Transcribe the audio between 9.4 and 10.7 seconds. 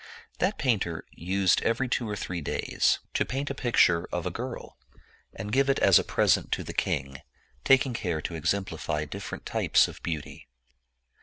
types of beauty.